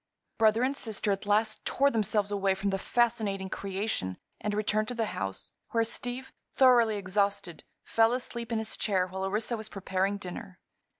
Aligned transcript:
Brother 0.39 0.63
and 0.63 0.75
sister 0.75 1.11
at 1.11 1.27
last 1.27 1.63
tore 1.63 1.91
themselves 1.91 2.31
away 2.31 2.55
from 2.55 2.71
the 2.71 2.79
fascinating 2.79 3.49
creation 3.51 4.17
and 4.39 4.51
returned 4.55 4.87
to 4.87 4.95
the 4.95 5.05
house, 5.13 5.51
where 5.73 5.83
Steve, 5.83 6.33
thoroughly 6.55 6.97
exhausted, 6.97 7.63
fell 7.83 8.11
asleep 8.11 8.51
in 8.51 8.57
his 8.57 8.77
chair 8.77 9.05
while 9.05 9.23
Orissa 9.23 9.55
was 9.57 9.69
preparing 9.69 10.17
dinner. 10.17 10.59